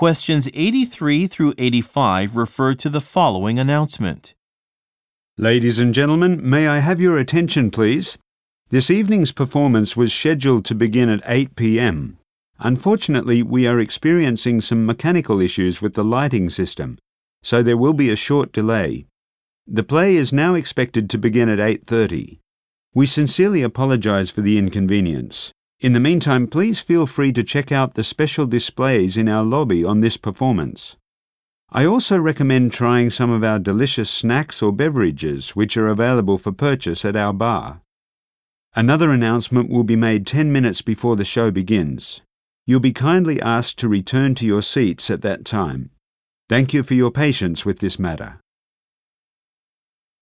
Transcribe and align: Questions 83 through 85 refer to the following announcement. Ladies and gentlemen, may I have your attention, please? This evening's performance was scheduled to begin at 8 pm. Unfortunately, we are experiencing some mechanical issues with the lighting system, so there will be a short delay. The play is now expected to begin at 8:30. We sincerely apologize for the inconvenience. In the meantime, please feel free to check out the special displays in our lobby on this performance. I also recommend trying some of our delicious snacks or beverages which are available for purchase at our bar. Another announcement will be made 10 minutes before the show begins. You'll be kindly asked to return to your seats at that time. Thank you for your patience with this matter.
Questions 0.00 0.48
83 0.54 1.26
through 1.26 1.52
85 1.58 2.34
refer 2.34 2.72
to 2.72 2.88
the 2.88 3.02
following 3.02 3.58
announcement. 3.58 4.32
Ladies 5.36 5.78
and 5.78 5.92
gentlemen, 5.92 6.40
may 6.42 6.68
I 6.68 6.78
have 6.78 7.02
your 7.02 7.18
attention, 7.18 7.70
please? 7.70 8.16
This 8.70 8.90
evening's 8.90 9.30
performance 9.30 9.98
was 9.98 10.14
scheduled 10.14 10.64
to 10.64 10.74
begin 10.74 11.10
at 11.10 11.20
8 11.26 11.54
pm. 11.54 12.16
Unfortunately, 12.58 13.42
we 13.42 13.66
are 13.66 13.78
experiencing 13.78 14.62
some 14.62 14.86
mechanical 14.86 15.38
issues 15.38 15.82
with 15.82 15.92
the 15.92 16.02
lighting 16.02 16.48
system, 16.48 16.96
so 17.42 17.62
there 17.62 17.76
will 17.76 17.92
be 17.92 18.08
a 18.08 18.16
short 18.16 18.52
delay. 18.52 19.04
The 19.66 19.82
play 19.82 20.16
is 20.16 20.32
now 20.32 20.54
expected 20.54 21.10
to 21.10 21.18
begin 21.18 21.50
at 21.50 21.60
8:30. 21.60 22.38
We 22.94 23.04
sincerely 23.04 23.60
apologize 23.60 24.30
for 24.30 24.40
the 24.40 24.56
inconvenience. 24.56 25.52
In 25.80 25.94
the 25.94 26.00
meantime, 26.00 26.46
please 26.46 26.78
feel 26.78 27.06
free 27.06 27.32
to 27.32 27.42
check 27.42 27.72
out 27.72 27.94
the 27.94 28.04
special 28.04 28.46
displays 28.46 29.16
in 29.16 29.30
our 29.30 29.42
lobby 29.42 29.82
on 29.82 30.00
this 30.00 30.18
performance. 30.18 30.98
I 31.70 31.86
also 31.86 32.18
recommend 32.18 32.72
trying 32.72 33.08
some 33.08 33.30
of 33.30 33.42
our 33.42 33.58
delicious 33.58 34.10
snacks 34.10 34.60
or 34.60 34.72
beverages 34.72 35.56
which 35.56 35.78
are 35.78 35.88
available 35.88 36.36
for 36.36 36.52
purchase 36.52 37.02
at 37.06 37.16
our 37.16 37.32
bar. 37.32 37.80
Another 38.74 39.10
announcement 39.10 39.70
will 39.70 39.84
be 39.84 39.96
made 39.96 40.26
10 40.26 40.52
minutes 40.52 40.82
before 40.82 41.16
the 41.16 41.24
show 41.24 41.50
begins. 41.50 42.20
You'll 42.66 42.80
be 42.80 42.92
kindly 42.92 43.40
asked 43.40 43.78
to 43.78 43.88
return 43.88 44.34
to 44.34 44.46
your 44.46 44.62
seats 44.62 45.10
at 45.10 45.22
that 45.22 45.46
time. 45.46 45.90
Thank 46.50 46.74
you 46.74 46.82
for 46.82 46.94
your 46.94 47.10
patience 47.10 47.64
with 47.64 47.78
this 47.78 47.98
matter. 47.98 48.38